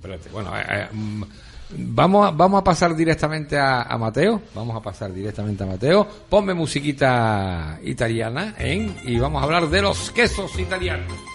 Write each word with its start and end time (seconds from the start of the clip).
espérate. 0.00 0.30
Bueno, 0.30 0.56
eh, 0.56 0.64
eh, 0.68 0.88
mm, 0.90 1.22
vamos, 1.94 2.26
a, 2.26 2.30
vamos 2.30 2.60
a 2.60 2.64
pasar 2.64 2.94
directamente 2.96 3.58
a, 3.58 3.96
Mateo. 3.98 4.40
Vamos 4.54 4.76
a 4.76 4.80
pasar 4.80 5.12
directamente 5.12 5.62
a 5.62 5.66
Mateo. 5.66 6.06
Ponme 6.28 6.54
musiquita 6.54 7.78
italiana, 7.84 8.54
¿eh? 8.58 8.90
Y 9.04 9.18
vamos 9.18 9.42
a 9.42 9.44
hablar 9.44 9.68
de 9.68 9.82
los 9.82 10.10
quesos 10.10 10.58
italianos. 10.58 11.29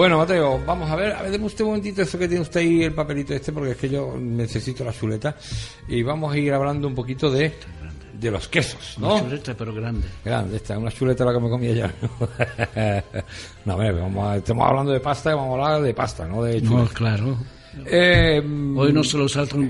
Bueno, 0.00 0.16
Mateo, 0.16 0.58
vamos 0.64 0.90
a 0.90 0.96
ver, 0.96 1.12
a 1.12 1.20
ver, 1.20 1.30
deme 1.30 1.44
usted 1.44 1.62
un 1.62 1.72
momentito 1.72 2.00
eso 2.00 2.18
que 2.18 2.26
tiene 2.26 2.40
usted 2.40 2.60
ahí, 2.60 2.82
el 2.84 2.94
papelito 2.94 3.34
este, 3.34 3.52
porque 3.52 3.72
es 3.72 3.76
que 3.76 3.90
yo 3.90 4.16
necesito 4.18 4.82
la 4.82 4.94
chuleta. 4.94 5.36
Y 5.88 6.02
vamos 6.02 6.32
a 6.32 6.38
ir 6.38 6.54
hablando 6.54 6.88
un 6.88 6.94
poquito 6.94 7.30
de, 7.30 7.52
de 8.18 8.30
los 8.30 8.48
quesos, 8.48 8.96
¿no? 8.98 9.16
Una 9.16 9.24
chuleta, 9.24 9.54
pero 9.54 9.74
grande. 9.74 10.06
Grande, 10.24 10.56
esta, 10.56 10.78
una 10.78 10.90
chuleta 10.90 11.22
la 11.26 11.34
que 11.34 11.40
me 11.40 11.50
comía 11.50 11.72
ya. 11.74 11.92
no, 13.66 13.72
a 13.74 13.76
ver, 13.76 13.94
vamos 13.96 14.26
a- 14.26 14.36
estamos 14.38 14.66
hablando 14.66 14.90
de 14.90 15.00
pasta 15.00 15.32
y 15.32 15.34
vamos 15.34 15.50
a 15.60 15.64
hablar 15.66 15.82
de 15.82 15.92
pasta, 15.92 16.26
no 16.26 16.44
de 16.44 16.62
No, 16.62 16.70
chuleta. 16.70 16.94
claro. 16.94 17.36
Eh, 17.84 18.40
Hoy 18.76 18.94
no 18.94 19.04
se 19.04 19.18
lo 19.18 19.28
salta 19.28 19.54
un 19.54 19.68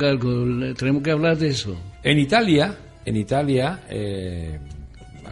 le- 0.61 0.75
Tenemos 0.75 1.03
que 1.03 1.11
hablar 1.11 1.37
de 1.39 1.49
eso. 1.49 1.77
En 2.05 2.21
Italia, 2.21 2.73
en 3.05 3.17
Italia 3.17 3.81
eh, 3.89 4.61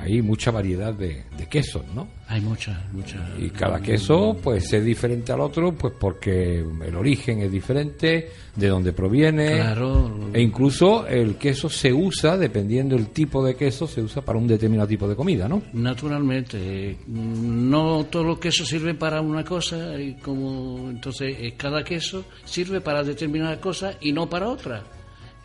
hay 0.00 0.22
mucha 0.22 0.50
variedad 0.50 0.92
de, 0.94 1.24
de 1.36 1.46
quesos, 1.46 1.84
¿no? 1.94 2.08
Hay 2.28 2.41
mucha, 2.41 2.86
mucha. 2.92 3.16
Y 3.38 3.48
cada 3.50 3.80
queso, 3.80 4.36
pues, 4.42 4.72
es 4.72 4.84
diferente 4.84 5.32
al 5.32 5.41
otro, 5.41 5.72
pues 5.72 5.94
porque 5.98 6.58
el 6.58 6.94
origen 6.94 7.41
es 7.41 7.50
diferente, 7.50 8.30
de 8.54 8.69
dónde 8.69 8.92
proviene. 8.92 9.54
Claro. 9.54 10.30
E 10.32 10.42
incluso 10.42 11.06
el 11.06 11.36
queso 11.36 11.70
se 11.70 11.92
usa, 11.92 12.36
dependiendo 12.36 12.96
del 12.96 13.08
tipo 13.08 13.44
de 13.44 13.54
queso, 13.54 13.86
se 13.86 14.02
usa 14.02 14.22
para 14.22 14.38
un 14.38 14.46
determinado 14.46 14.88
tipo 14.88 15.08
de 15.08 15.16
comida, 15.16 15.48
¿no? 15.48 15.62
Naturalmente, 15.72 16.98
no 17.06 18.04
todo 18.04 18.24
lo 18.24 18.41
queso 18.41 18.64
sirve 18.64 18.94
para 18.94 19.20
una 19.20 19.42
cosa, 19.42 19.98
y 19.98 20.14
como 20.14 20.91
entonces 20.91 21.34
eh, 21.38 21.54
cada 21.56 21.82
queso 21.82 22.24
sirve 22.44 22.80
para 22.80 23.02
determinada 23.02 23.58
cosa 23.58 23.94
y 24.00 24.12
no 24.12 24.28
para 24.28 24.48
otra. 24.48 24.84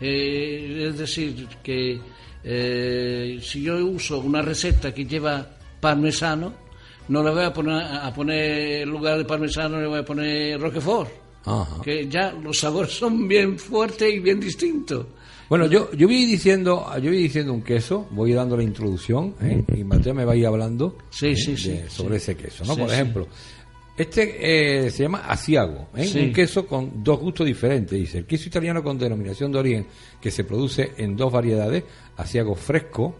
Eh, 0.00 0.88
es 0.88 0.98
decir, 0.98 1.46
que 1.62 1.98
eh, 2.44 3.38
si 3.42 3.62
yo 3.62 3.76
uso 3.86 4.18
una 4.18 4.42
receta 4.42 4.92
que 4.92 5.04
lleva 5.06 5.46
parmesano, 5.80 6.52
no 7.08 7.22
le 7.22 7.30
voy 7.30 7.44
a 7.44 7.52
poner, 7.52 7.82
a 7.82 8.12
poner 8.14 8.82
en 8.82 8.90
lugar 8.90 9.18
de 9.18 9.24
parmesano, 9.24 9.80
le 9.80 9.86
voy 9.86 9.98
a 10.00 10.04
poner 10.04 10.60
roquefort, 10.60 11.10
Ajá. 11.44 11.82
que 11.82 12.06
ya 12.08 12.32
los 12.32 12.58
sabores 12.58 12.92
son 12.98 13.26
bien 13.28 13.58
fuertes 13.58 14.12
y 14.12 14.18
bien 14.18 14.40
distintos. 14.40 15.06
Bueno, 15.48 15.66
yo, 15.66 15.92
yo 15.92 16.06
voy 16.06 16.24
diciendo, 16.24 16.86
yo 17.02 17.10
voy 17.10 17.18
diciendo 17.18 17.52
un 17.52 17.62
queso, 17.62 18.06
voy 18.10 18.32
dando 18.32 18.56
la 18.56 18.62
introducción, 18.62 19.34
¿eh? 19.42 19.62
y 19.76 19.84
Mateo 19.84 20.14
me 20.14 20.24
va 20.24 20.32
a 20.32 20.36
ir 20.36 20.46
hablando 20.46 20.96
Sí, 21.10 21.28
¿eh? 21.28 21.36
sí, 21.36 21.50
de- 21.52 21.56
sí, 21.58 21.80
sobre 21.88 22.18
sí. 22.18 22.30
ese 22.32 22.36
queso, 22.42 22.64
¿no? 22.64 22.74
Por 22.76 22.90
ejemplo, 22.90 23.28
este 23.96 24.86
eh, 24.86 24.90
se 24.90 25.04
llama 25.04 25.24
asiago, 25.28 25.88
¿eh? 25.94 26.06
Sí. 26.06 26.18
un 26.20 26.32
queso 26.32 26.66
con 26.66 27.02
dos 27.04 27.20
gustos 27.20 27.46
diferentes, 27.46 27.98
dice. 27.98 28.18
El 28.18 28.26
queso 28.26 28.48
italiano 28.48 28.82
con 28.82 28.98
denominación 28.98 29.52
de 29.52 29.58
origen 29.58 29.86
que 30.20 30.30
se 30.30 30.44
produce 30.44 30.92
en 30.96 31.16
dos 31.16 31.32
variedades, 31.32 31.84
asiago 32.16 32.54
fresco, 32.54 33.16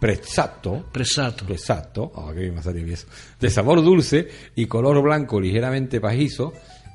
prezzato, 0.00 0.84
Presato. 0.92 1.46
Exacto, 1.48 2.12
ah, 2.14 2.30
qué 2.34 2.40
bien. 2.40 2.96
De 3.40 3.50
sabor 3.50 3.82
dulce 3.82 4.28
y 4.54 4.66
color 4.66 5.02
blanco 5.02 5.40
ligeramente 5.40 6.00
pajizo. 6.00 6.52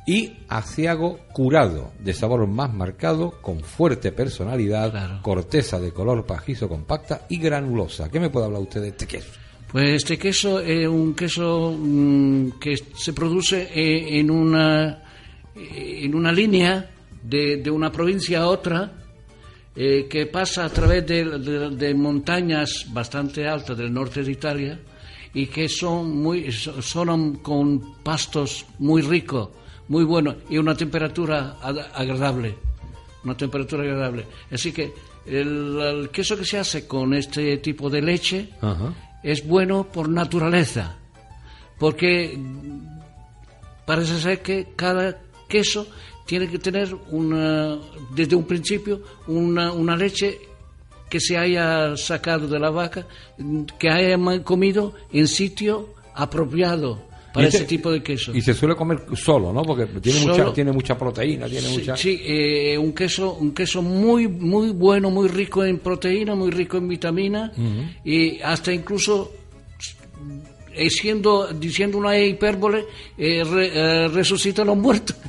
Y 0.08 0.40
asiago 0.48 1.20
curado, 1.34 1.92
de 2.00 2.14
sabor 2.14 2.48
más 2.48 2.74
marcado, 2.74 3.40
con 3.42 3.60
fuerte 3.60 4.12
personalidad, 4.12 4.90
Claro. 4.92 5.20
corteza 5.22 5.80
de 5.80 5.92
color 5.92 6.26
pajizo 6.26 6.68
compacta 6.68 7.26
y 7.30 7.38
granulosa. 7.38 8.10
¿Qué 8.10 8.20
me 8.20 8.30
puede 8.30 8.48
hablar 8.48 8.62
usted 8.62 8.82
de 8.82 8.88
este 8.88 9.06
queso? 9.06 9.30
Pues 9.72 9.90
este 10.02 10.18
queso 10.18 10.60
es 10.62 10.88
un 10.88 11.14
queso 11.14 11.76
mm, 11.78 12.52
que 12.60 12.76
se 12.96 13.14
produce 13.14 13.70
eh, 13.74 14.20
en 14.20 14.32
una 14.32 15.04
eh, 15.56 16.02
en 16.04 16.16
una 16.16 16.32
línea 16.32 16.90
de, 17.22 17.58
de 17.58 17.70
una 17.70 17.92
provincia 17.92 18.42
a 18.42 18.48
otra 18.48 18.92
eh, 19.76 20.08
que 20.10 20.26
pasa 20.26 20.66
a 20.66 20.70
través 20.70 21.06
de, 21.06 21.24
de- 21.76 21.94
montañas 21.94 22.88
bastante 22.92 23.48
altas 23.48 23.78
del 23.78 23.94
norte 23.94 24.24
de 24.24 24.32
Italia 24.32 24.80
y 25.36 25.46
que 25.46 25.70
son 25.70 26.18
muy 26.18 26.52
so- 26.52 26.82
son 26.82 27.36
con 27.36 28.02
pastos 28.02 28.66
muy 28.80 29.04
ricos, 29.04 29.50
muy 29.88 30.04
buenos 30.04 30.38
y 30.50 30.58
una 30.58 30.76
temperatura 30.76 31.58
ad- 31.62 31.92
agradable, 31.94 32.56
una 33.24 33.38
temperatura 33.38 33.84
agradable. 33.84 34.26
Así 34.52 34.72
que 34.72 34.92
el, 35.28 36.10
queso 36.12 36.36
que 36.36 36.46
se 36.46 36.58
hace 36.58 36.88
con 36.88 37.14
este 37.14 37.58
tipo 37.60 37.88
de 37.92 38.02
leche. 38.02 38.50
Es 39.24 39.46
bueno 39.46 39.86
por 39.86 40.10
naturaleza, 40.10 40.98
porque 41.78 42.40
parece 43.86 44.20
ser 44.20 44.42
que 44.42 44.74
cada 44.76 45.22
queso 45.48 45.88
tiene 46.26 46.48
que 46.48 46.60
tener 46.60 46.96
desde 48.16 48.36
un 48.36 48.44
principio 48.46 49.02
una, 49.28 49.72
una 49.72 49.96
leche 49.96 50.40
que 51.10 51.20
se 51.20 51.38
haya 51.38 51.98
sacado 51.98 52.48
de 52.48 52.60
la 52.60 52.70
vaca, 52.70 53.08
que 53.80 53.90
haya 53.90 54.16
comido 54.44 54.94
en 55.12 55.28
sitio 55.28 55.96
apropiado 56.14 57.09
para 57.34 57.48
ese 57.48 57.66
tipo 57.66 57.92
de 57.92 58.02
queso. 58.04 58.36
Y 58.36 58.42
se 58.42 58.54
suele 58.54 58.76
comer 58.76 59.02
solo, 59.16 59.52
¿no? 59.54 59.62
Porque 59.64 59.86
tiene, 60.00 60.20
Solo. 60.22 60.38
mucha, 60.38 60.54
tiene 60.54 60.72
mucha 60.72 60.98
proteína, 60.98 61.48
tiene 61.48 61.68
Sí, 61.68 61.78
mucha... 61.80 61.96
sí, 61.98 62.22
eh, 62.24 62.78
un 62.78 62.94
queso, 62.94 63.34
un 63.36 63.54
queso 63.54 63.82
muy, 63.82 64.28
muy 64.28 64.70
bueno, 64.72 65.10
muy 65.10 65.28
rico 65.28 65.64
en 65.64 65.80
proteína, 65.80 66.36
muy 66.36 66.50
rico 66.52 66.78
en 66.78 66.88
vitamina 66.88 67.52
y 68.04 68.40
hasta 68.42 68.72
incluso 68.74 69.32
eh, 70.74 70.90
siendo, 70.90 71.48
diciendo 71.54 71.98
una 71.98 72.18
hipérbole, 72.18 72.86
eh, 73.18 73.44
re- 73.44 73.72
eh, 73.74 74.08
resucita 74.08 74.62
a 74.62 74.66
los 74.66 74.78
muertos. 74.78 75.16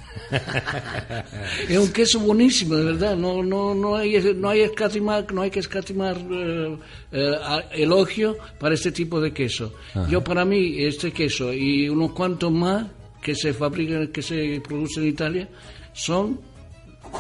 es 1.69 1.79
un 1.79 1.93
queso 1.93 2.21
buenísimo, 2.21 2.77
de 2.77 2.85
verdad. 2.85 3.17
No, 3.17 3.43
no, 3.43 3.75
no 3.75 3.97
hay, 3.97 4.19
no 4.37 4.49
hay 4.49 4.61
escatimar, 4.61 5.33
no 5.33 5.43
hay 5.43 5.51
que 5.51 5.61
escatimar 5.61 6.17
eh, 6.31 6.77
eh, 7.13 7.35
elogio 7.73 8.37
para 8.59 8.75
este 8.75 8.93
tipo 8.93 9.21
de 9.21 9.33
queso. 9.33 9.73
Yo 10.09 10.23
para 10.23 10.45
mí 10.45 10.77
este 10.85 11.13
queso 11.13 11.53
y 11.53 11.89
unos 11.89 12.13
cuantos 12.13 12.53
más 12.53 12.87
que 13.23 13.35
se 13.35 13.53
fabrican, 13.53 14.09
que 14.09 14.23
se 14.23 14.61
producen 14.67 15.03
en 15.05 15.09
Italia, 15.11 15.49
son 15.93 16.41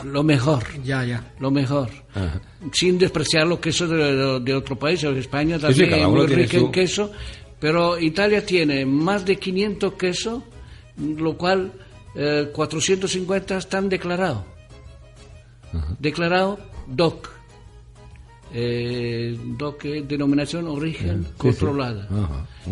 lo 0.04 0.22
mejor, 0.22 0.62
Ya, 0.84 1.04
ya. 1.04 1.32
lo 1.40 1.50
mejor. 1.50 1.88
Ajá. 2.14 2.40
Sin 2.72 2.96
despreciar 2.98 3.46
los 3.46 3.58
quesos 3.58 3.90
de, 3.90 3.96
de, 3.96 4.40
de 4.40 4.54
otro 4.54 4.78
país. 4.78 5.02
España 5.02 5.58
también 5.58 5.92
es 5.94 6.06
muy 6.08 6.26
rica 6.26 6.56
en 6.56 6.62
su- 6.66 6.70
queso, 6.70 7.10
pero 7.58 7.98
Italia 7.98 8.44
tiene 8.46 8.86
más 8.86 9.24
de 9.26 9.36
500 9.36 9.94
quesos, 9.94 10.42
lo 10.96 11.36
cual 11.36 11.72
eh, 12.14 12.50
450 12.52 13.58
están 13.58 13.88
declarados. 13.88 14.42
Declarado 15.98 16.58
DOC. 16.86 17.28
Eh, 18.52 19.38
DOC 19.56 19.84
es 19.84 20.08
denominación 20.08 20.66
origen 20.66 21.24
sí. 21.24 21.30
controlada. 21.36 22.08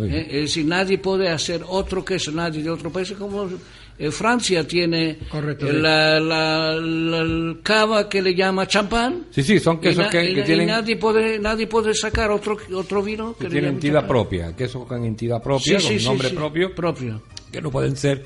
Eh, 0.01 0.27
es 0.29 0.41
decir, 0.43 0.67
nadie 0.67 0.99
puede 0.99 1.29
hacer 1.29 1.63
otro 1.69 2.05
queso, 2.05 2.33
nadie 2.33 2.63
de 2.65 2.71
otro 2.71 2.91
país, 2.91 3.13
como 3.13 3.49
eh, 3.97 4.11
Francia 4.11 4.67
tiene 4.67 5.19
Correcto, 5.31 5.69
eh, 5.69 5.73
sí. 5.73 5.77
la, 5.79 6.19
la, 6.19 6.75
la- 6.75 7.19
el 7.21 7.61
cava 7.63 8.09
que 8.09 8.21
le 8.21 8.35
llama 8.35 8.67
champán. 8.67 9.27
Sí, 9.31 9.45
sí, 9.45 9.61
son 9.61 9.77
Y, 9.77 9.81
quesos 9.81 10.05
na- 10.07 10.11
que, 10.11 10.31
y- 10.31 10.35
que 10.35 10.41
y 10.41 10.45
tienen... 10.45 10.67
nadie 10.67 10.97
puede 10.97 11.39
nadie 11.39 11.69
puede 11.69 11.95
sacar 11.95 12.33
otro 12.33 12.57
otro 12.75 13.01
vino 13.03 13.35
que 13.37 13.45
le 13.45 13.51
tienen 13.51 13.65
llame 13.71 13.75
entidad 13.77 13.93
champán. 14.01 14.09
propia, 14.09 14.57
quesos 14.57 14.85
con 14.85 15.05
entidad 15.05 15.41
propia, 15.41 15.79
Sí, 15.79 15.87
con 15.89 15.99
sí, 16.01 16.05
nombre 16.07 16.29
sí, 16.31 16.35
propio, 16.35 16.75
propio. 16.75 17.23
que 17.53 17.61
no 17.63 17.71
pueden 17.71 17.97
ser 17.97 18.25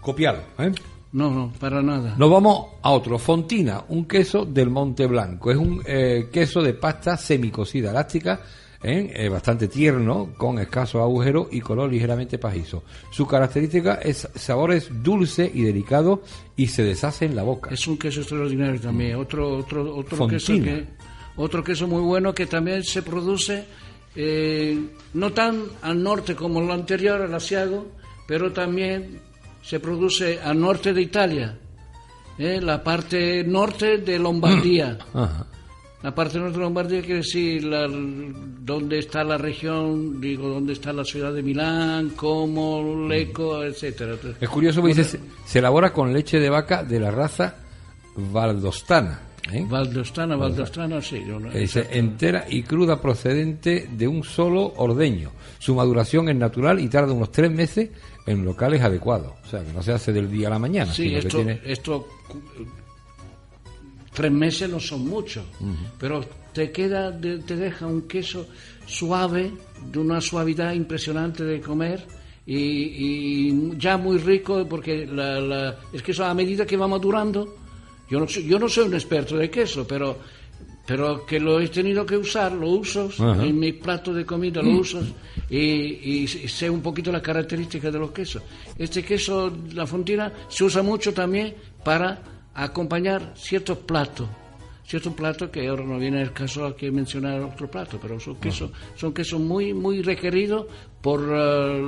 copiados. 0.00 0.42
¿eh? 0.58 0.72
No, 1.12 1.30
no, 1.30 1.52
para 1.58 1.82
nada. 1.82 2.14
Nos 2.18 2.30
vamos 2.30 2.66
a 2.82 2.90
otro, 2.90 3.18
Fontina, 3.18 3.82
un 3.88 4.04
queso 4.04 4.44
del 4.44 4.68
Monte 4.68 5.06
Blanco. 5.06 5.50
Es 5.50 5.56
un 5.56 5.82
eh, 5.86 6.28
queso 6.30 6.62
de 6.62 6.74
pasta 6.74 7.16
semicocida 7.16 7.90
elástica 7.90 8.40
¿eh? 8.82 9.10
Eh, 9.14 9.28
bastante 9.30 9.68
tierno, 9.68 10.34
con 10.36 10.58
escasos 10.58 11.00
agujeros 11.00 11.48
y 11.50 11.60
color 11.60 11.90
ligeramente 11.90 12.36
pajizo. 12.36 12.84
Su 13.10 13.26
característica 13.26 13.94
es 13.94 14.28
sabores 14.34 14.90
dulce 15.02 15.50
y 15.52 15.62
delicado 15.62 16.22
y 16.56 16.66
se 16.66 16.82
deshace 16.84 17.24
en 17.24 17.34
la 17.34 17.42
boca. 17.42 17.70
Es 17.72 17.86
un 17.86 17.96
queso 17.96 18.20
extraordinario 18.20 18.78
también. 18.78 19.16
Otro, 19.16 19.56
otro, 19.56 19.96
otro 19.96 20.28
queso 20.28 20.52
que, 20.54 20.84
otro 21.36 21.64
queso 21.64 21.88
muy 21.88 22.02
bueno 22.02 22.34
que 22.34 22.44
también 22.44 22.84
se 22.84 23.02
produce 23.02 23.64
no 25.14 25.32
tan 25.32 25.62
al 25.80 26.02
norte 26.02 26.34
como 26.34 26.60
lo 26.60 26.72
anterior, 26.74 27.20
el 27.22 27.32
asiago, 27.32 27.86
pero 28.26 28.52
también 28.52 29.20
se 29.62 29.80
produce 29.80 30.40
al 30.40 30.60
norte 30.60 30.92
de 30.92 31.02
Italia, 31.02 31.58
¿eh? 32.38 32.60
la 32.60 32.82
parte 32.82 33.44
norte 33.44 33.98
de 33.98 34.18
Lombardía. 34.18 34.98
La 36.00 36.14
parte 36.14 36.38
norte 36.38 36.58
de 36.58 36.62
Lombardía 36.62 37.00
quiere 37.00 37.16
decir 37.16 37.64
la, 37.64 37.88
dónde 37.90 39.00
está 39.00 39.24
la 39.24 39.36
región, 39.36 40.20
digo, 40.20 40.48
dónde 40.48 40.74
está 40.74 40.92
la 40.92 41.04
ciudad 41.04 41.32
de 41.32 41.42
Milán, 41.42 42.10
Como, 42.10 43.08
Leco, 43.08 43.64
etcétera. 43.64 44.14
Es 44.40 44.48
curioso 44.48 44.80
porque 44.80 44.94
dice, 44.94 45.18
se 45.44 45.58
elabora 45.58 45.92
con 45.92 46.12
leche 46.12 46.38
de 46.38 46.48
vaca 46.50 46.84
de 46.84 47.00
la 47.00 47.10
raza 47.10 47.56
valdostana. 48.14 49.27
¿Eh? 49.52 49.64
Valdostana, 49.68 50.36
valdostana, 50.36 51.00
sí. 51.00 51.22
dice, 51.54 51.88
entera 51.92 52.46
y 52.48 52.62
cruda 52.62 53.00
procedente 53.00 53.88
de 53.90 54.08
un 54.08 54.24
solo 54.24 54.74
ordeño. 54.76 55.30
Su 55.58 55.74
maduración 55.74 56.28
es 56.28 56.36
natural 56.36 56.80
y 56.80 56.88
tarda 56.88 57.12
unos 57.12 57.32
tres 57.32 57.50
meses 57.50 57.90
en 58.26 58.44
locales 58.44 58.82
adecuados. 58.82 59.32
O 59.44 59.48
sea, 59.48 59.64
que 59.64 59.72
no 59.72 59.82
se 59.82 59.92
hace 59.92 60.12
del 60.12 60.30
día 60.30 60.48
a 60.48 60.50
la 60.50 60.58
mañana. 60.58 60.92
Sí, 60.92 61.14
esto, 61.14 61.44
esto 61.64 62.06
tres 64.12 64.32
meses 64.32 64.68
no 64.68 64.80
son 64.80 65.08
muchos, 65.08 65.44
pero 65.98 66.24
te 66.52 66.72
queda, 66.72 67.16
te 67.20 67.56
deja 67.56 67.86
un 67.86 68.08
queso 68.08 68.48
suave, 68.84 69.52
de 69.92 69.98
una 69.98 70.20
suavidad 70.20 70.72
impresionante 70.72 71.44
de 71.44 71.60
comer 71.60 72.04
y, 72.44 73.76
ya 73.78 73.96
muy 73.96 74.18
rico 74.18 74.66
porque 74.68 75.06
la, 75.06 75.38
la, 75.38 75.76
es 75.92 76.02
que 76.02 76.10
eso 76.10 76.24
a 76.24 76.34
medida 76.34 76.66
que 76.66 76.76
va 76.76 76.88
madurando, 76.88 77.57
yo 78.08 78.20
no, 78.20 78.26
yo 78.26 78.58
no 78.58 78.68
soy 78.68 78.86
un 78.86 78.94
experto 78.94 79.36
de 79.36 79.50
queso, 79.50 79.86
pero 79.86 80.18
pero 80.88 81.26
que 81.26 81.38
lo 81.38 81.60
he 81.60 81.68
tenido 81.68 82.06
que 82.06 82.16
usar, 82.16 82.50
lo 82.52 82.70
uso 82.70 83.10
en 83.18 83.58
mi 83.58 83.74
plato 83.74 84.14
de 84.14 84.24
comida, 84.24 84.62
lo 84.62 84.70
uso 84.70 85.02
y, 85.50 86.26
sé 86.26 86.70
un 86.70 86.80
poquito 86.80 87.12
las 87.12 87.20
características 87.20 87.92
de 87.92 87.98
los 87.98 88.10
quesos. 88.10 88.42
Este 88.78 89.02
queso, 89.02 89.52
la 89.74 89.86
fontina, 89.86 90.32
se 90.48 90.64
usa 90.64 90.82
mucho 90.82 91.12
también 91.12 91.54
para 91.84 92.22
acompañar 92.54 93.34
ciertos 93.36 93.76
platos. 93.76 94.26
Ciertos 94.82 95.12
platos 95.12 95.50
que 95.50 95.68
ahora 95.68 95.84
no 95.84 95.98
viene 95.98 96.22
el 96.22 96.32
caso 96.32 96.64
a 96.64 96.74
que 96.74 96.90
mencionar 96.90 97.42
otro 97.42 97.70
plato, 97.70 97.98
pero 98.00 98.18
son 98.18 98.36
quesos, 98.36 98.70
son 98.96 99.12
quesos 99.12 99.38
muy, 99.38 99.74
muy 99.74 100.00
requeridos 100.00 100.64
por 101.02 101.20
eh, 101.20 101.82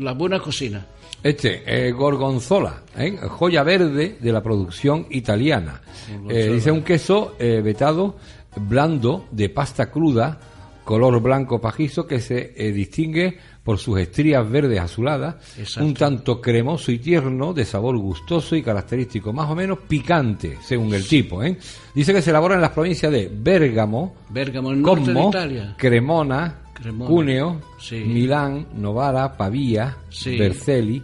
la, 0.00 0.12
buena 0.12 0.40
cocina. 0.40 0.86
Este, 1.22 1.62
eh, 1.66 1.92
Gorgonzola, 1.92 2.82
¿eh? 2.96 3.16
joya 3.16 3.62
verde 3.62 4.16
de 4.20 4.32
la 4.32 4.42
producción 4.42 5.06
italiana. 5.10 5.80
dice 6.28 6.70
un 6.70 6.82
queso 6.82 7.34
vetado 7.38 8.16
blando 8.56 9.26
de 9.30 9.48
pasta 9.48 9.90
cruda, 9.90 10.38
color 10.86 11.20
blanco 11.20 11.60
pajizo 11.60 12.06
que 12.06 12.20
se 12.20 12.54
eh, 12.56 12.72
distingue 12.72 13.36
por 13.64 13.78
sus 13.78 13.98
estrías 13.98 14.48
verdes 14.48 14.78
azuladas, 14.78 15.34
un 15.80 15.92
tanto 15.92 16.40
cremoso 16.40 16.92
y 16.92 16.98
tierno, 16.98 17.52
de 17.52 17.64
sabor 17.64 17.98
gustoso 17.98 18.54
y 18.54 18.62
característico, 18.62 19.32
más 19.32 19.50
o 19.50 19.56
menos 19.56 19.80
picante, 19.88 20.58
según 20.62 20.94
el 20.94 21.06
tipo. 21.06 21.42
¿eh? 21.42 21.58
Dice 21.92 22.12
que 22.12 22.22
se 22.22 22.30
elabora 22.30 22.54
en 22.54 22.60
las 22.60 22.70
provincias 22.70 23.10
de 23.10 23.28
Bérgamo, 23.28 24.14
Bérgamo 24.30 24.72
de 24.72 25.20
Italia. 25.28 25.74
Cremona, 25.76 26.60
Cuneo, 27.06 27.60
Milán, 27.90 28.66
Novara, 28.74 29.36
Pavía, 29.36 29.96
Berceli, 30.24 31.02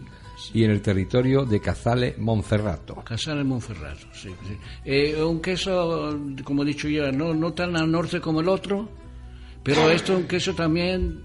y 0.52 0.64
en 0.64 0.70
el 0.70 0.82
territorio 0.82 1.44
de 1.44 1.60
Casale 1.60 2.16
Monferrato. 2.18 2.96
Casale 3.04 3.44
Monferrato, 3.44 4.06
sí. 4.12 4.30
sí. 4.46 4.56
Eh, 4.84 5.22
un 5.22 5.40
queso, 5.40 6.18
como 6.44 6.62
he 6.62 6.66
dicho 6.66 6.88
ya, 6.88 7.12
no, 7.12 7.32
no 7.32 7.52
tan 7.52 7.76
al 7.76 7.90
norte 7.90 8.20
como 8.20 8.40
el 8.40 8.48
otro, 8.48 8.88
pero 9.62 9.90
esto 9.90 10.12
es 10.14 10.18
un 10.18 10.26
queso 10.26 10.54
también 10.54 11.22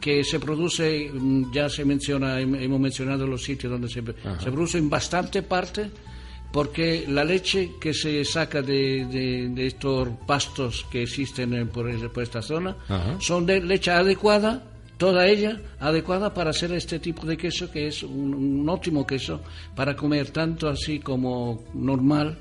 que 0.00 0.22
se 0.22 0.38
produce, 0.38 1.10
mm, 1.12 1.52
ya 1.52 1.68
se 1.68 1.84
menciona, 1.84 2.40
hemos 2.40 2.80
mencionado 2.80 3.26
los 3.26 3.42
sitios 3.42 3.72
donde 3.72 3.88
se, 3.88 4.02
se 4.02 4.52
produce 4.52 4.78
en 4.78 4.88
bastante 4.88 5.42
parte, 5.42 5.90
porque 6.52 7.04
la 7.08 7.24
leche 7.24 7.72
que 7.80 7.92
se 7.92 8.24
saca 8.24 8.62
de, 8.62 9.04
de, 9.54 9.66
estos 9.66 10.08
pastos 10.26 10.86
que 10.90 11.02
existen 11.02 11.68
por, 11.68 12.12
por 12.12 12.22
esta 12.22 12.42
zona 12.42 12.76
son 13.20 13.44
de 13.44 13.60
leche 13.60 13.90
adecuada 13.90 14.62
toda 14.98 15.26
ella 15.26 15.60
adecuada 15.78 16.34
para 16.34 16.50
hacer 16.50 16.72
este 16.72 16.98
tipo 16.98 17.24
de 17.24 17.36
queso, 17.36 17.70
que 17.70 17.86
es 17.86 18.02
un, 18.02 18.68
ótimo 18.68 19.06
queso 19.06 19.40
para 19.74 19.96
comer 19.96 20.30
tanto 20.30 20.68
así 20.68 20.98
como 20.98 21.64
normal, 21.72 22.36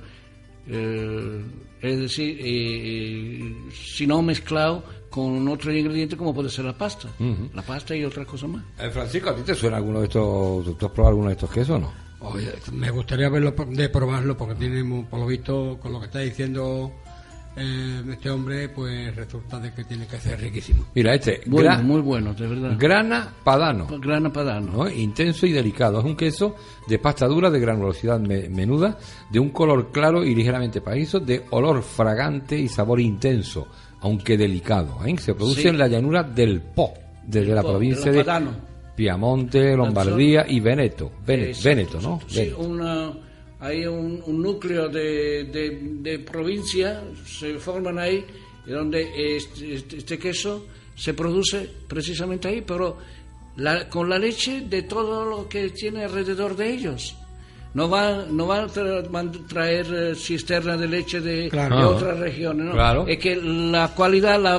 eh, 0.68 1.46
es 1.82 2.00
decir, 2.00 2.38
eh, 2.40 2.46
eh, 2.46 3.56
si 3.72 4.06
no 4.06 4.22
mezclado 4.22 4.84
con 5.10 5.48
otro 5.48 5.74
ingrediente 5.74 6.18
como 6.18 6.34
puede 6.34 6.50
ser 6.50 6.66
la 6.66 6.78
pasta, 6.78 7.08
la 7.54 7.62
pasta 7.62 7.96
y 7.96 8.04
otras 8.04 8.26
cosas 8.26 8.50
más. 8.50 8.64
Francisco, 8.92 9.30
¿a 9.30 9.36
ti 9.36 9.44
te 9.44 9.56
suena 9.56 9.78
alguno 9.78 10.00
de 10.00 10.08
estos, 10.08 10.78
tú 10.78 10.86
has 10.86 10.92
probado 10.92 11.10
alguno 11.10 11.28
de 11.28 11.34
estos 11.34 11.52
quesos 11.52 11.78
o 11.78 11.80
no? 11.80 12.07
Oye, 12.20 12.52
me 12.74 12.90
gustaría 12.90 13.30
verlo 13.30 13.54
de 13.70 13.90
probarlo 13.90 14.36
porque 14.36 14.56
tiene, 14.56 15.06
por 15.10 15.20
lo 15.20 15.28
visto, 15.28 15.78
con 15.80 15.94
lo 15.94 16.00
que 16.00 16.06
está 16.08 16.20
diciendo 16.20 16.92
eh, 17.60 18.04
este 18.12 18.30
hombre 18.30 18.70
pues 18.70 19.16
resulta 19.16 19.60
de 19.60 19.74
que 19.74 19.84
tiene 19.84 20.06
que 20.06 20.20
ser 20.20 20.40
riquísimo. 20.40 20.86
Mira, 20.94 21.16
este, 21.16 21.42
bueno, 21.48 21.82
muy 21.82 22.02
bueno, 22.02 22.34
de 22.34 22.48
verdad. 22.48 22.76
Grana 22.78 23.34
padano. 23.44 23.88
Grana 24.00 24.32
padano. 24.32 24.88
Intenso 24.88 25.48
y 25.48 25.52
delicado. 25.52 26.00
Es 26.00 26.06
un 26.06 26.16
queso 26.16 26.56
de 26.88 27.00
pasta 27.00 27.26
dura, 27.28 27.50
de 27.50 27.60
granulosidad 27.60 28.20
menuda, 28.20 29.00
de 29.32 29.40
un 29.40 29.50
color 29.50 29.92
claro 29.92 30.24
y 30.24 30.36
ligeramente 30.36 30.82
pajizo, 30.82 31.20
de 31.20 31.46
olor 31.50 31.82
fragante 31.82 32.60
y 32.60 32.68
sabor 32.68 33.00
intenso, 33.00 33.68
aunque 34.02 34.38
delicado. 34.38 35.04
¿eh? 35.04 35.16
Se 35.18 35.34
produce 35.34 35.68
en 35.70 35.80
la 35.80 35.88
llanura 35.88 36.22
del 36.22 36.62
Po, 36.62 36.94
desde 37.26 37.56
la 37.56 37.64
provincia 37.64 38.12
de, 38.12 38.24
Piamonte, 38.98 39.78
Lombardía 39.78 40.46
y 40.50 40.60
Veneto. 40.60 41.12
Veneto, 41.26 42.02
¿no? 42.02 42.20
Sí, 42.28 42.52
una 42.58 43.14
hay 43.60 43.86
un, 43.86 44.24
núcleo 44.28 44.88
de, 44.90 45.46
de, 46.02 46.20
provincia, 46.20 47.04
se 47.26 47.58
forman 47.58 47.98
ahí, 47.98 48.26
donde 48.66 49.38
este, 49.38 49.76
este, 49.76 49.98
este, 49.98 50.20
queso 50.20 50.66
se 50.96 51.14
produce 51.14 51.70
precisamente 51.88 52.48
ahí, 52.48 52.62
pero 52.66 52.98
la, 53.56 53.88
con 53.88 54.10
la 54.10 54.20
leche 54.20 54.62
de 54.62 54.84
todo 54.84 55.26
lo 55.26 55.48
que 55.48 55.70
tiene 55.70 56.04
alrededor 56.04 56.56
de 56.56 56.70
ellos. 56.70 57.16
No 57.74 57.90
van 57.90 58.36
no 58.36 58.48
va 58.48 58.64
a 58.64 58.68
traer 59.48 59.86
eh, 59.94 60.16
cisterna 60.16 60.78
de 60.78 60.88
leche 60.88 61.20
de, 61.22 61.48
otras 61.48 62.18
regiones, 62.18 62.74
¿no? 62.74 63.08
Es 63.08 63.20
que 63.20 63.36
la 63.36 63.90
cualidad, 63.90 64.42
la, 64.42 64.58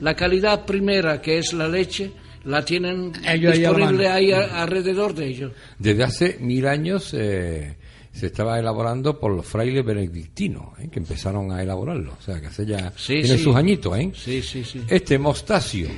la, 0.00 0.14
calidad 0.14 0.66
primera, 0.66 1.22
que 1.22 1.38
es 1.38 1.54
la 1.54 1.68
leche, 1.68 2.12
la 2.46 2.64
tienen 2.64 3.12
disponible 3.12 4.08
ahí 4.08 4.32
alrededor 4.32 5.14
de 5.14 5.26
ellos. 5.26 5.52
Desde 5.78 6.04
hace 6.04 6.38
mil 6.40 6.66
años 6.66 7.12
eh, 7.12 7.76
se 8.12 8.26
estaba 8.26 8.58
elaborando 8.58 9.18
por 9.18 9.32
los 9.32 9.44
frailes 9.44 9.84
benedictinos, 9.84 10.78
¿eh? 10.78 10.88
que 10.90 11.00
empezaron 11.00 11.50
a 11.52 11.62
elaborarlo. 11.62 12.12
O 12.18 12.22
sea, 12.22 12.40
que 12.40 12.46
hace 12.46 12.64
ya 12.64 12.92
tiene 13.06 13.36
sus 13.38 13.54
añitos, 13.54 13.98
¿eh? 13.98 14.12
Sí, 14.14 14.40
sí, 14.42 14.64
sí. 14.64 14.82
Este 14.88 15.18
mostacio, 15.18 15.88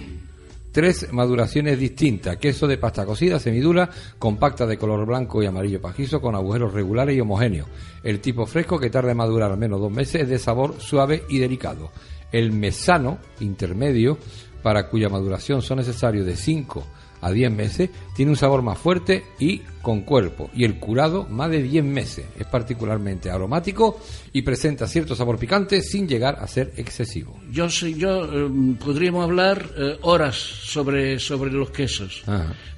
tres 0.72 1.12
maduraciones 1.12 1.78
distintas, 1.78 2.38
queso 2.38 2.66
de 2.66 2.78
pasta 2.78 3.04
cocida, 3.04 3.38
semidura, 3.38 3.90
compacta 4.18 4.66
de 4.66 4.78
color 4.78 5.04
blanco 5.06 5.42
y 5.42 5.46
amarillo 5.46 5.82
pajizo, 5.82 6.20
con 6.20 6.34
agujeros 6.34 6.72
regulares 6.72 7.14
y 7.14 7.20
homogéneos. 7.20 7.68
El 8.02 8.20
tipo 8.20 8.46
fresco, 8.46 8.80
que 8.80 8.88
tarda 8.88 9.10
en 9.10 9.18
madurar 9.18 9.52
al 9.52 9.58
menos 9.58 9.80
dos 9.80 9.92
meses, 9.92 10.22
es 10.22 10.28
de 10.28 10.38
sabor 10.38 10.76
suave 10.80 11.24
y 11.28 11.38
delicado. 11.38 11.90
El 12.32 12.52
mesano, 12.52 13.18
intermedio, 13.40 14.18
para 14.62 14.88
cuya 14.88 15.08
maduración 15.08 15.62
son 15.62 15.78
necesarios 15.78 16.26
de 16.26 16.36
5 16.36 16.84
a 17.20 17.30
10 17.30 17.50
meses, 17.50 17.90
tiene 18.14 18.30
un 18.30 18.36
sabor 18.36 18.62
más 18.62 18.78
fuerte 18.78 19.24
y 19.38 19.62
con 19.88 20.02
cuerpo, 20.02 20.50
y 20.54 20.64
el 20.64 20.78
curado 20.78 21.26
más 21.30 21.50
de 21.50 21.62
10 21.62 21.82
meses. 21.82 22.26
Es 22.38 22.46
particularmente 22.46 23.30
aromático 23.30 23.98
y 24.34 24.42
presenta 24.42 24.86
cierto 24.86 25.14
sabor 25.14 25.38
picante 25.38 25.80
sin 25.80 26.06
llegar 26.06 26.36
a 26.38 26.46
ser 26.46 26.74
excesivo. 26.76 27.40
Yo, 27.50 27.68
yo 27.68 28.24
eh, 28.26 28.50
podríamos 28.78 29.24
hablar 29.24 29.66
eh, 29.78 29.96
horas 30.02 30.34
sobre, 30.36 31.18
sobre 31.18 31.50
los 31.52 31.70
quesos, 31.70 32.22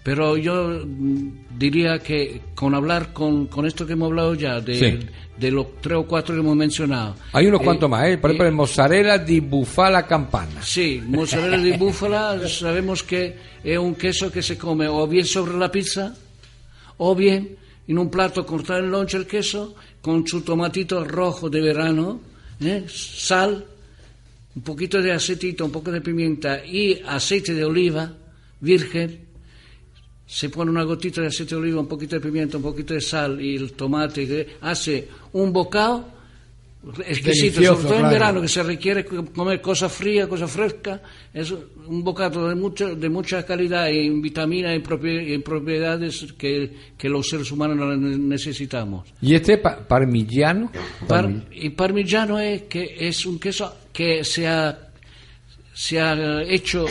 pero 0.05 0.37
yo 0.37 0.85
mm, 0.87 1.59
diría 1.59 1.99
que 1.99 2.43
con 2.55 2.77
hablar 2.77 3.13
con, 3.13 3.49
con 3.49 3.67
esto 3.67 3.85
que 3.85 3.95
hemos 3.95 4.11
hablado 4.11 4.37
ya 4.37 4.61
de, 4.61 5.09
de 5.37 5.51
los 5.51 5.81
tres 5.81 5.99
o 5.99 6.07
cuatro 6.07 6.33
que 6.33 6.43
hemos 6.43 6.55
mencionado. 6.55 7.17
Hay 7.33 7.49
unos 7.49 7.63
cuantos 7.63 7.91
más, 7.91 8.07
¿eh? 8.07 8.19
por 8.19 8.31
ejemplo, 8.31 8.47
el 8.47 8.55
mozzarella 8.55 9.19
di 9.19 9.41
bufala 9.41 10.07
campana. 10.07 10.63
Sí, 10.63 11.03
mozzarella 11.05 11.59
di 11.59 11.73
búfala 11.73 12.47
sabemos 12.47 13.03
que 13.03 13.37
es 13.65 13.79
un 13.81 13.97
queso 13.97 14.31
que 14.31 14.43
se 14.43 14.57
come 14.57 14.87
o 14.87 15.09
bien 15.09 15.25
sobre 15.25 15.59
la 15.59 15.73
pizza 15.73 16.15
o 17.03 17.15
bien 17.15 17.57
en 17.89 17.99
un 17.99 18.11
plato 18.11 18.45
cortar 18.45 18.85
en 18.85 18.91
lonche 18.91 19.17
el 19.17 19.27
queso 19.27 19.75
con 20.01 20.27
su 20.27 20.43
tomatito 20.43 21.03
rojo 21.03 21.49
de 21.49 21.61
verano, 21.61 22.21
¿eh? 22.61 22.85
sal, 22.89 23.65
un 24.55 24.63
poquito 24.63 25.01
de 25.01 25.13
aceitito, 25.13 25.65
un 25.65 25.73
poco 25.73 25.91
de 25.91 26.01
pimienta 26.01 26.65
y 26.65 27.01
aceite 27.07 27.55
de 27.55 27.65
oliva 27.65 28.13
virgen, 28.61 29.19
se 30.27 30.51
pone 30.51 30.71
una 30.71 30.85
gotita 30.85 31.23
de 31.23 31.29
aceite 31.29 31.55
de 31.55 31.61
oliva, 31.63 31.81
un 31.81 31.89
poquito 31.89 32.17
de 32.17 32.21
pimienta, 32.21 32.59
un 32.59 32.63
poquito 32.63 32.95
de 32.95 33.01
sal 33.01 33.41
y 33.41 33.57
el 33.57 33.73
tomate, 33.73 34.59
hace 34.61 35.09
un 35.33 35.53
bocado 35.53 36.20
exquisito, 37.07 37.63
sobre 37.63 37.83
todo 37.83 37.93
en 37.95 37.99
claro. 38.01 38.11
verano 38.13 38.41
que 38.43 38.49
se 38.49 38.63
requiere 38.63 39.05
comer 39.05 39.61
cosa 39.61 39.89
fría, 39.89 40.27
cosa 40.27 40.49
fresca, 40.49 41.03
es 41.33 41.51
un 41.51 42.03
bocado 42.03 42.49
de 42.49 42.55
mucho, 42.55 42.95
de 42.97 43.09
mucha 43.11 43.45
calidad 43.45 43.91
en 43.91 44.23
vitaminas 44.23 44.73
y 44.73 45.35
en 45.35 45.43
propiedades 45.43 46.33
que, 46.39 46.75
que 46.97 47.09
los 47.09 47.29
seres 47.29 47.51
humanos 47.53 47.99
necesitamos. 47.99 49.13
¿Y 49.21 49.35
este 49.35 49.59
pa- 49.59 49.87
parmigiano? 49.87 50.73
Par- 51.07 51.31
y 51.53 51.69
parmigiano 51.71 52.39
es 52.41 52.63
que 52.63 52.97
es 52.99 53.27
un 53.27 53.39
queso 53.39 53.77
que 53.93 54.25
se 54.25 54.49
ha, 54.49 54.79
se 55.75 56.01
ha 56.01 56.43
hecho, 56.43 56.87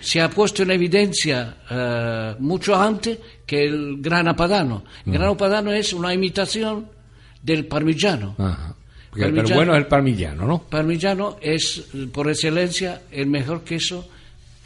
se 0.00 0.20
ha 0.20 0.28
puesto 0.28 0.64
en 0.64 0.72
evidencia 0.72 1.58
eh, 1.70 2.34
mucho 2.40 2.74
antes 2.74 3.18
que 3.46 3.62
el 3.66 3.98
grana 4.00 4.34
padano. 4.34 4.82
El 5.06 5.12
grana 5.12 5.36
padano 5.36 5.72
es 5.72 5.92
una 5.92 6.12
imitación 6.12 6.88
del 7.40 7.66
parmigiano. 7.66 8.34
Ajá. 8.38 8.76
Porque 9.12 9.24
el 9.26 9.54
bueno 9.54 9.72
es 9.74 9.78
el 9.78 9.86
parmigiano, 9.86 10.46
¿no? 10.46 10.62
Parmigiano 10.62 11.36
es, 11.42 11.84
por 12.12 12.28
excelencia, 12.30 13.02
el 13.10 13.26
mejor 13.26 13.62
queso 13.62 14.08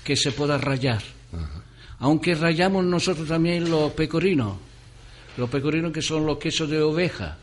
que 0.05 0.15
se 0.17 0.31
pueda 0.33 0.57
rallar. 0.57 1.03
Aunque 1.99 2.35
rayamos 2.35 2.85
nosotros 2.85 3.26
también 3.26 3.69
los 3.69 3.93
pecorinos. 3.93 4.57
Los 5.37 5.50
pecorinos 5.50 5.93
que 5.93 6.00
son 6.00 6.25
los 6.25 6.38
quesos 6.38 6.71
de 6.71 6.81
oveja, 6.81 7.38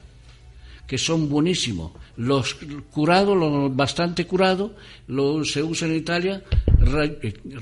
que 0.87 0.97
son 0.97 1.27
buenísimos. 1.29 1.91
Los 2.17 2.55
curados, 2.91 3.35
los 3.37 3.75
bastante 3.75 4.25
curados, 4.25 4.71
lo, 5.07 5.43
se 5.43 5.61
usa 5.61 5.87
en 5.87 5.95
Italia 5.97 6.41
ra- 6.79 7.09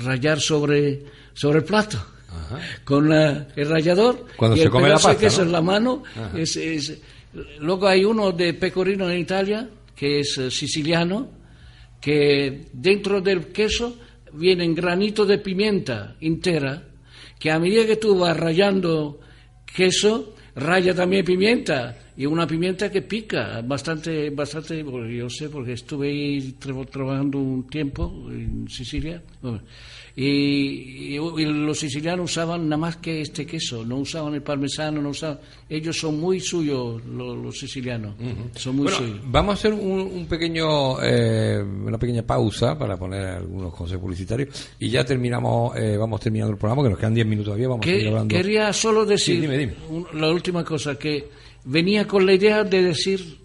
rayar 0.03 0.39
sobre, 0.39 1.03
sobre 1.33 1.59
el 1.59 1.65
plato. 1.65 1.97
Con 2.85 3.09
la- 3.09 3.47
el 3.55 3.67
rallador 3.69 4.27
Cuando 4.37 4.55
y 4.55 4.59
se 4.59 4.65
el 4.65 4.71
come 4.71 4.87
la 4.87 4.95
pasta, 4.95 5.17
queso 5.17 5.39
¿no? 5.41 5.45
en 5.47 5.51
la 5.51 5.61
mano. 5.61 6.03
es- 6.35 6.55
es- 6.57 6.97
luego 7.59 7.87
hay 7.87 8.03
uno 8.03 8.31
de 8.31 8.53
pecorino 8.53 9.09
en 9.09 9.19
Italia, 9.19 9.69
que 9.95 10.19
es 10.19 10.37
eh, 10.37 10.51
siciliano, 10.51 11.29
que 11.99 12.67
dentro 12.73 13.21
del 13.21 13.47
queso 13.47 13.97
vienen 14.33 14.73
granitos 14.73 15.27
de 15.27 15.37
pimienta 15.37 16.15
entera, 16.21 16.83
que 17.39 17.51
a 17.51 17.59
medida 17.59 17.85
que 17.85 17.97
tú 17.97 18.17
vas 18.17 18.35
rayando 18.37 19.19
queso, 19.65 20.35
raya 20.55 20.93
también 20.93 21.23
pimienta, 21.25 21.97
y 22.17 22.25
una 22.25 22.45
pimienta 22.45 22.91
que 22.91 23.01
pica 23.01 23.61
bastante, 23.61 24.29
bastante, 24.29 24.83
yo 24.83 25.29
sé, 25.29 25.49
porque 25.49 25.73
estuve 25.73 26.09
ahí 26.09 26.55
tra- 26.59 26.87
trabajando 26.89 27.39
un 27.39 27.67
tiempo 27.67 28.27
en 28.29 28.67
Sicilia, 28.69 29.21
y, 30.25 31.15
y- 31.15 31.17
y 31.17 31.45
los 31.45 31.79
sicilianos 31.79 32.31
usaban 32.31 32.69
nada 32.69 32.77
más 32.79 32.97
que 32.97 33.21
este 33.21 33.45
queso, 33.45 33.83
no 33.85 33.97
usaban 33.97 34.33
el 34.35 34.43
parmesano, 34.43 35.01
no 35.01 35.09
usaban, 35.09 35.39
ellos 35.67 35.97
son 35.99 36.19
muy 36.19 36.39
suyos, 36.39 37.03
los, 37.05 37.37
los 37.37 37.57
sicilianos, 37.59 38.15
son 38.55 38.75
muy 38.75 38.83
Bueno, 38.83 38.97
suyos. 38.99 39.19
vamos 39.25 39.51
a 39.51 39.53
hacer 39.57 39.73
un, 39.73 39.99
un 40.01 40.25
pequeño, 40.27 41.01
eh, 41.01 41.61
una 41.63 41.97
pequeña 41.97 42.21
pausa 42.23 42.77
para 42.77 42.97
poner 42.97 43.25
algunos 43.37 43.73
consejos 43.73 44.01
publicitarios 44.03 44.69
y 44.79 44.89
ya 44.89 45.03
terminamos, 45.03 45.75
eh, 45.77 45.97
vamos 45.97 46.19
terminando 46.21 46.53
el 46.53 46.59
programa, 46.59 46.83
que 46.83 46.89
nos 46.89 46.99
quedan 46.99 47.13
10 47.15 47.25
minutos 47.27 47.45
todavía, 47.47 47.67
vamos 47.69 47.87
a 47.87 47.89
hablando. 48.07 48.35
quería 48.35 48.71
solo 48.73 49.05
decir 49.05 49.35
Sí, 49.35 49.41
dime, 49.41 49.57
dime. 49.57 49.73
la 50.13 50.29
última 50.31 50.63
cosa, 50.63 50.97
que 50.99 51.29
venía 51.65 52.07
con 52.07 52.25
la 52.25 52.33
idea 52.33 52.63
de 52.63 52.83
decir 52.83 53.40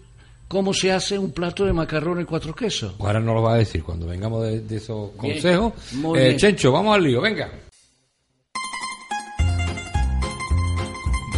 cómo 0.47 0.73
se 0.73 0.91
hace 0.91 1.17
un 1.19 1.31
plato 1.31 1.65
de 1.65 1.73
macarrones 1.73 2.25
cuatro 2.25 2.53
quesos. 2.53 2.95
Ahora 2.99 3.19
nos 3.19 3.35
lo 3.35 3.41
va 3.41 3.53
a 3.53 3.57
decir 3.57 3.83
cuando 3.83 4.07
vengamos 4.07 4.43
de, 4.45 4.61
de 4.61 4.77
esos 4.77 5.11
Bien, 5.19 5.33
consejos. 5.33 5.73
Eh. 6.17 6.35
Chencho, 6.37 6.71
vamos 6.71 6.95
al 6.95 7.03
lío, 7.03 7.21
venga. 7.21 7.49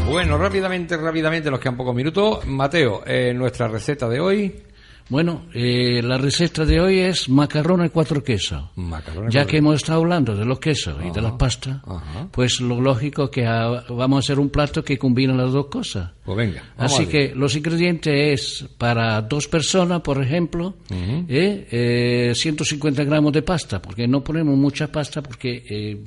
Bueno, 0.10 0.40
rápidamente, 0.40 0.98
rápidamente, 0.98 1.52
nos 1.52 1.60
quedan 1.60 1.78
pocos 1.78 1.94
minutos. 1.94 2.44
Mateo, 2.48 3.04
eh, 3.06 3.32
nuestra 3.36 3.68
receta 3.68 4.10
de 4.10 4.20
hoy, 4.20 4.64
Bueno, 5.10 5.48
eh, 5.56 6.02
la 6.04 6.20
receta 6.20 6.66
de 6.66 6.80
hoy 6.80 7.00
es 7.00 7.30
macarrones 7.30 7.90
cuatro 7.92 8.24
quesos. 8.24 8.64
macarrones. 8.76 9.34
Ya 9.34 9.46
que 9.46 9.58
hemos 9.58 9.76
estado 9.78 10.02
hablando 10.02 10.36
de 10.36 10.46
los 10.46 10.60
quesos 10.60 10.96
y 11.04 11.10
de 11.10 11.22
las 11.22 11.32
pastas, 11.34 11.78
ajá. 11.84 12.28
pues 12.32 12.62
lo 12.62 12.80
lógico 12.80 13.32
que 13.32 13.46
ah, 13.46 13.84
vamos 13.90 14.18
a 14.18 14.20
hacer 14.20 14.40
un 14.40 14.50
plato 14.50 14.84
que 14.84 15.00
combina 15.00 15.34
las 15.34 15.52
dos 15.52 15.66
cosas. 15.66 16.12
Pues 16.24 16.38
venga. 16.38 16.64
Así 16.78 17.08
que 17.08 17.34
los 17.36 17.56
ingredientes 17.56 18.14
es 18.14 18.70
para 18.78 19.20
dos 19.24 19.48
personas, 19.48 20.02
por 20.02 20.22
ejemplo, 20.22 20.76
eh, 20.92 21.68
eh, 21.72 22.34
150 22.36 23.04
gramos 23.04 23.34
de 23.34 23.42
pasta, 23.42 23.82
porque 23.82 24.08
no 24.08 24.24
ponemos 24.24 24.56
mucha 24.56 24.92
pasta 24.92 25.24
porque 25.24 25.66
eh, 25.68 26.04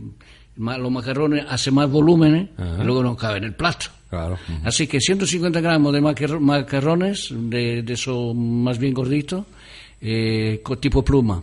los 0.56 0.92
macarrones 0.92 1.44
hacen 1.48 1.74
más 1.74 1.90
volúmenes 1.90 2.50
y 2.56 2.84
luego 2.84 3.02
no 3.02 3.16
cabe 3.16 3.38
en 3.38 3.44
el 3.44 3.54
plato. 3.54 3.86
Claro. 4.12 4.36
Así 4.62 4.86
que 4.86 5.00
150 5.00 5.62
gramos 5.62 5.90
de 5.90 6.02
macar- 6.02 6.38
macarrones, 6.38 7.30
de, 7.32 7.82
de 7.82 7.92
eso 7.94 8.34
más 8.34 8.78
bien 8.78 8.92
gordito, 8.92 9.46
eh, 10.02 10.62
tipo 10.78 11.02
pluma. 11.02 11.42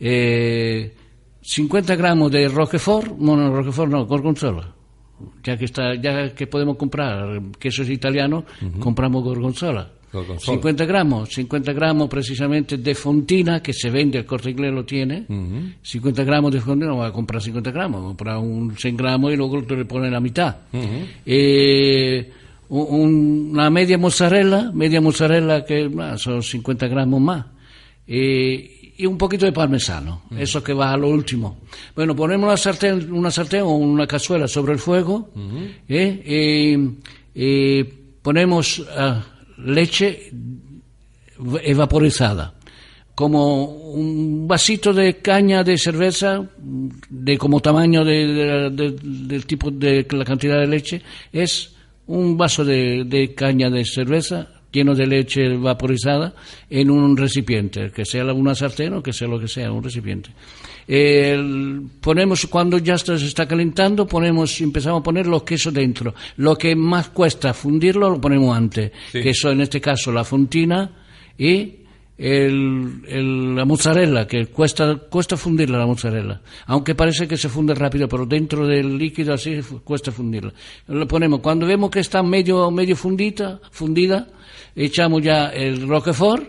Eh, 0.00 0.92
50 1.40 1.94
gramos 1.94 2.32
de 2.32 2.48
Roquefort, 2.48 3.12
bueno, 3.16 3.54
Roquefort 3.54 3.88
no, 3.92 4.04
Gorgonzola. 4.04 4.74
Ya 5.44 5.56
que 5.56 5.66
está, 5.66 5.94
ya 5.94 6.34
que 6.34 6.48
podemos 6.48 6.76
comprar 6.76 7.40
quesos 7.56 7.88
italianos, 7.88 8.42
compramos 8.80 9.22
Gorgonzola. 9.22 9.88
Gorgonzola. 10.12 10.54
50 10.56 10.84
gramos, 10.86 11.28
50 11.30 11.72
gramos 11.72 12.08
precisamente 12.08 12.78
de 12.78 12.94
fontina, 12.94 13.60
que 13.62 13.72
se 13.72 13.90
vende, 13.90 14.18
el 14.18 14.24
corte 14.26 14.50
inglés 14.50 14.72
lo 14.72 14.84
tiene. 14.84 15.26
50 15.82 16.24
gramos 16.24 16.52
de 16.52 16.60
fontina, 16.60 16.90
no 16.90 16.98
va 16.98 17.08
a 17.08 17.12
comprar 17.12 17.42
50 17.42 17.70
gramos, 17.70 18.00
a 18.00 18.04
comprar 18.08 18.38
un 18.38 18.74
100 18.76 18.96
gramos 18.96 19.32
y 19.32 19.36
luego 19.36 19.62
te 19.64 19.76
le 19.76 19.84
pone 19.84 20.10
la 20.10 20.20
mitad. 20.20 20.56
Eh, 21.26 22.30
un- 22.70 22.86
un- 23.00 23.48
una 23.52 23.70
media 23.70 23.98
mozzarella, 23.98 24.70
media 24.72 25.00
mozzarella 25.00 25.64
que 25.64 25.90
ah, 26.00 26.16
son 26.18 26.42
50 26.42 26.86
gramos 26.88 27.20
más. 27.20 27.44
Eh, 28.06 28.94
y 28.96 29.06
un 29.06 29.16
poquito 29.16 29.46
de 29.46 29.52
parmesano, 29.52 30.22
eso 30.36 30.62
que 30.62 30.72
va 30.72 30.92
a 30.92 30.96
lo 30.96 31.08
último. 31.08 31.58
Bueno, 31.94 32.16
ponemos 32.16 32.46
una 32.48 32.56
sartén, 32.56 33.12
una 33.12 33.30
sartén 33.30 33.62
o 33.62 33.70
una 33.76 34.06
cazuela 34.06 34.48
sobre 34.48 34.72
el 34.72 34.78
fuego, 34.80 35.30
¿eh? 35.88 36.22
Eh, 36.26 36.90
eh, 37.34 37.94
ponemos 38.22 38.84
ah, 38.96 39.22
leche 39.58 40.30
evaporizada, 41.62 42.54
como 43.14 43.64
un 43.92 44.46
vasito 44.46 44.92
de 44.92 45.16
caña 45.18 45.64
de 45.64 45.76
cerveza, 45.76 46.44
de 47.10 47.36
como 47.38 47.60
tamaño 47.60 48.04
de, 48.04 48.26
de- 48.26 48.70
de- 48.70 48.96
del 49.02 49.46
tipo 49.46 49.70
de 49.70 50.06
la 50.10 50.24
cantidad 50.24 50.58
de 50.60 50.66
leche, 50.66 51.02
es 51.32 51.74
un 52.06 52.36
vaso 52.36 52.64
de 52.64 53.34
caña 53.36 53.70
de 53.70 53.84
cerveza 53.84 54.57
lleno 54.72 54.94
de 54.94 55.06
leche 55.06 55.56
vaporizada 55.56 56.34
en 56.68 56.90
un 56.90 57.16
recipiente, 57.16 57.90
que 57.90 58.04
sea 58.04 58.24
una 58.32 58.54
sartén 58.54 58.94
o 58.94 59.02
que 59.02 59.12
sea 59.12 59.28
lo 59.28 59.38
que 59.40 59.48
sea, 59.48 59.72
un 59.72 59.82
recipiente. 59.82 60.30
El- 60.86 61.82
ponemos 62.00 62.46
cuando 62.46 62.78
ya 62.78 62.94
está- 62.94 63.18
se 63.18 63.26
está 63.26 63.46
calentando, 63.46 64.06
ponemos 64.06 64.60
empezamos 64.60 65.00
a 65.00 65.02
poner 65.02 65.26
los 65.26 65.42
quesos 65.42 65.72
dentro. 65.74 66.14
Lo 66.38 66.56
que 66.56 66.74
más 66.74 67.10
cuesta 67.10 67.52
fundirlo 67.52 68.08
lo 68.10 68.20
ponemos 68.20 68.56
antes, 68.56 68.92
Sí. 69.12 69.20
que 69.22 69.34
son 69.34 69.52
en 69.52 69.60
este 69.62 69.80
caso 69.80 70.10
la 70.12 70.24
fontina 70.24 70.90
y 71.36 71.72
el, 72.18 73.02
el- 73.06 73.54
la 73.54 73.64
mozzarella, 73.64 74.26
que 74.26 74.46
cuesta, 74.46 74.96
cuesta 75.08 75.36
fundirla 75.36 75.78
la 75.78 75.86
mozzarella. 75.86 76.40
Aunque 76.66 76.94
parece 76.94 77.26
que 77.28 77.36
se 77.36 77.48
funde 77.48 77.74
rápido, 77.74 78.08
pero 78.08 78.26
dentro 78.26 78.66
del 78.66 78.98
líquido 78.98 79.32
así 79.34 79.60
cuesta 79.84 80.10
fundirla. 80.12 80.52
Lo 80.88 81.06
ponemos, 81.06 81.40
cuando 81.40 81.66
vemos 81.66 81.90
que 81.90 82.00
está 82.00 82.22
medio, 82.22 82.70
medio 82.70 82.96
fundita, 82.96 83.60
fundida, 83.70 84.26
echamos 84.74 85.22
ya 85.22 85.46
el 85.48 85.86
roquefort 85.88 86.44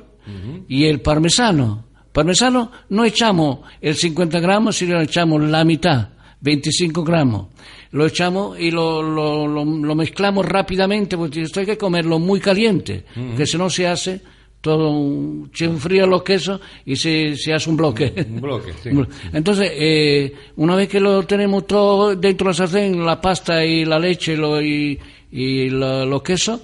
y 0.67 0.85
el 0.85 1.01
parmesano. 1.01 1.85
Parmesano 2.11 2.71
no 2.89 3.05
echamos 3.05 3.59
el 3.81 3.95
50 3.95 4.39
gramos, 4.39 4.75
sino 4.75 4.99
echamos 4.99 5.41
la 5.43 5.63
mitad, 5.63 6.09
25 6.41 7.03
gramos. 7.03 7.47
Lo 7.91 8.05
echamos 8.05 8.59
y 8.59 8.69
lo, 8.71 9.01
lo, 9.01 9.47
lo- 9.47 9.65
lo 9.65 9.95
mezclamos 9.95 10.45
rápidamente, 10.45 11.17
porque 11.17 11.41
esto 11.41 11.59
hay 11.59 11.65
que 11.67 11.77
comerlo 11.77 12.19
muy 12.19 12.39
caliente, 12.39 13.05
que 13.37 13.45
si 13.47 13.57
no 13.57 13.69
se 13.69 13.87
hace 13.87 14.21
todo, 14.61 14.89
un- 14.91 15.49
se 15.53 15.65
enfrían 15.65 16.09
los 16.09 16.23
quesos 16.23 16.59
y 16.85 16.95
se, 16.95 17.35
se 17.35 17.53
hace 17.53 17.69
un 17.69 17.77
bloque. 17.77 18.13
Un 18.29 18.41
bloque, 18.41 18.73
sí. 18.83 18.89
Entonces, 19.33 19.71
eh, 19.73 20.33
una 20.57 20.75
vez 20.75 20.87
que 20.89 20.99
lo 20.99 21.23
tenemos 21.23 21.65
todo 21.67 22.15
dentro 22.15 22.45
de 22.45 22.49
la 22.51 22.53
sartén, 22.53 23.05
la 23.05 23.19
pasta 23.21 23.63
y 23.63 23.85
la 23.85 23.97
leche 23.99 24.35
lo- 24.35 24.61
y, 24.61 24.99
y 25.31 25.69
la- 25.69 26.03
los 26.05 26.21
quesos, 26.21 26.59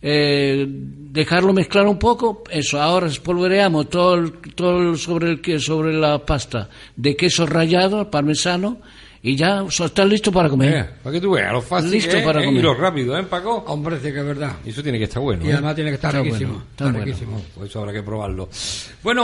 eh, 0.00 0.66
dejarlo 0.68 1.52
mezclar 1.52 1.86
un 1.86 1.98
poco, 1.98 2.42
eso, 2.50 2.80
ahora 2.80 3.06
espolvoreamos 3.06 3.88
todo, 3.88 4.14
el- 4.14 4.32
todo 4.54 4.90
el- 4.90 4.98
sobre, 4.98 5.30
el, 5.44 5.60
sobre 5.60 5.92
la 5.94 6.18
pasta 6.24 6.68
de 6.96 7.16
queso 7.16 7.46
rallado, 7.46 8.10
parmesano, 8.10 8.78
y 9.24 9.36
ya 9.36 9.64
so- 9.70 9.84
está 9.84 10.04
listo 10.04 10.32
para 10.32 10.48
comer. 10.48 10.72
Venga, 10.72 10.92
para 11.02 11.12
que 11.14 11.20
tú 11.20 11.30
veas 11.30 11.52
lo 11.52 11.62
fácil 11.62 11.90
Listo 11.92 12.16
es, 12.16 12.24
para 12.24 12.40
¿eh? 12.42 12.44
comer. 12.44 12.60
y 12.60 12.62
lo 12.64 12.74
rápido, 12.74 13.16
¿eh, 13.16 13.22
Paco? 13.22 13.64
Hombre, 13.68 13.96
sí 13.96 14.12
que 14.12 14.18
es 14.18 14.24
verdad. 14.26 14.52
Y 14.64 14.70
eso 14.70 14.82
tiene 14.82 14.98
que 14.98 15.04
estar 15.04 15.22
bueno. 15.22 15.44
Y 15.44 15.48
¿eh? 15.48 15.52
además 15.52 15.74
tiene 15.76 15.90
que 15.90 15.94
estar 15.94 16.10
Está 16.10 16.22
riquísimo. 16.24 16.50
bueno, 16.54 16.64
está 16.70 16.84
está 16.84 16.92
bueno. 16.98 17.04
riquísimo. 17.06 17.42
Pues 17.54 17.70
eso 17.70 17.78
habrá 17.80 17.92
que 17.92 18.02
probarlo. 18.02 18.48
Bueno, 19.02 19.20